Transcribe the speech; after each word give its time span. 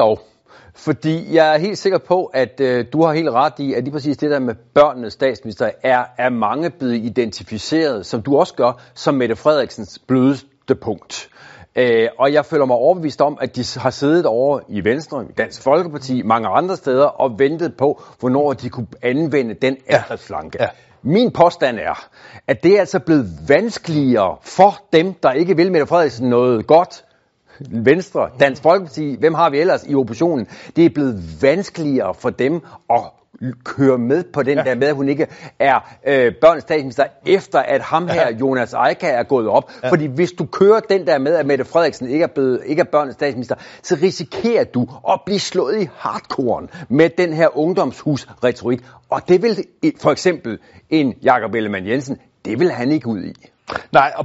dog. 0.00 0.20
Fordi 0.74 1.34
jeg 1.34 1.54
er 1.54 1.58
helt 1.58 1.78
sikker 1.78 1.98
på, 1.98 2.24
at 2.24 2.60
øh, 2.60 2.84
du 2.92 3.02
har 3.04 3.12
helt 3.12 3.30
ret 3.30 3.52
i, 3.58 3.74
at 3.74 3.84
lige 3.84 3.92
præcis 3.92 4.16
det 4.16 4.30
der 4.30 4.38
med 4.38 4.54
børnenes 4.74 5.12
statsminister 5.12 5.70
er, 5.82 6.04
er 6.18 6.30
mange 6.30 6.70
blevet 6.70 6.96
identificeret, 6.96 8.06
som 8.06 8.22
du 8.22 8.36
også 8.36 8.54
gør, 8.54 8.72
som 8.94 9.14
Mette 9.14 9.36
Frederiksens 9.36 9.98
blødeste 10.08 10.74
punkt. 10.82 11.28
Øh, 11.76 12.08
og 12.18 12.32
jeg 12.32 12.44
føler 12.44 12.64
mig 12.64 12.76
overbevist 12.76 13.20
om, 13.20 13.38
at 13.40 13.56
de 13.56 13.64
har 13.76 13.90
siddet 13.90 14.26
over 14.26 14.60
i 14.68 14.84
Venstre, 14.84 15.24
i 15.24 15.32
Dansk 15.38 15.62
Folkeparti, 15.62 16.22
mange 16.22 16.48
andre 16.48 16.76
steder, 16.76 17.06
og 17.06 17.38
ventet 17.38 17.76
på, 17.76 18.02
hvornår 18.20 18.52
de 18.52 18.68
kunne 18.68 18.86
anvende 19.02 19.54
den 19.54 19.76
angrebsflanke. 19.88 20.58
Ja. 20.60 20.64
Ja. 20.64 20.70
Min 21.02 21.30
påstand 21.30 21.78
er, 21.78 22.08
at 22.46 22.62
det 22.62 22.76
er 22.76 22.80
altså 22.80 22.98
blevet 22.98 23.26
vanskeligere 23.48 24.36
for 24.42 24.74
dem, 24.92 25.14
der 25.14 25.32
ikke 25.32 25.56
vil 25.56 25.72
Mette 25.72 25.86
Frederiksen 25.86 26.28
noget 26.28 26.66
godt, 26.66 27.04
Venstre, 27.70 28.28
Dansk 28.40 28.62
Folkeparti, 28.62 29.16
hvem 29.18 29.34
har 29.34 29.50
vi 29.50 29.60
ellers 29.60 29.84
i 29.88 29.94
oppositionen? 29.94 30.46
Det 30.76 30.84
er 30.84 30.90
blevet 30.90 31.42
vanskeligere 31.42 32.14
for 32.14 32.30
dem 32.30 32.60
at 32.90 33.00
køre 33.64 33.98
med 33.98 34.24
på 34.32 34.42
den 34.42 34.58
ja. 34.58 34.64
der 34.64 34.74
med, 34.74 34.88
at 34.88 34.94
hun 34.94 35.08
ikke 35.08 35.26
er 35.58 35.96
øh, 36.06 36.34
børnens 36.40 36.62
statsminister, 36.62 37.04
efter 37.26 37.58
at 37.58 37.80
ham 37.80 38.08
her. 38.08 38.36
Jonas 38.40 38.74
Eika, 38.88 39.06
er 39.10 39.22
gået 39.22 39.48
op. 39.48 39.72
Ja. 39.82 39.90
Fordi 39.90 40.06
hvis 40.06 40.32
du 40.32 40.46
kører 40.46 40.80
den 40.80 41.06
der 41.06 41.18
med, 41.18 41.34
at 41.34 41.46
Mette 41.46 41.64
Frederiksen 41.64 42.08
ikke 42.08 42.22
er, 42.22 42.28
blevet, 42.34 42.60
ikke 42.66 42.80
er 42.80 42.84
børnens 42.84 43.14
statsminister, 43.14 43.54
så 43.82 43.98
risikerer 44.02 44.64
du 44.64 44.88
at 45.08 45.20
blive 45.26 45.40
slået 45.40 45.82
i 45.82 45.88
hardcore 45.96 46.66
med 46.88 47.10
den 47.18 47.32
her 47.32 47.58
ungdomshus-retorik. 47.58 48.80
Og 49.10 49.28
det 49.28 49.42
vil 49.42 49.64
for 50.00 50.10
eksempel 50.10 50.58
en 50.90 51.14
Jakob 51.22 51.54
Ellemann 51.54 51.86
Jensen, 51.86 52.18
det 52.44 52.60
vil 52.60 52.70
han 52.70 52.92
ikke 52.92 53.08
ud 53.08 53.22
i. 53.22 53.34
Nej, 53.92 54.12
og 54.14 54.18